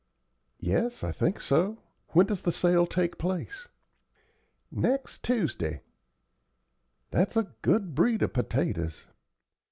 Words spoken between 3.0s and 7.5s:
place?" "Next Tuesday. That's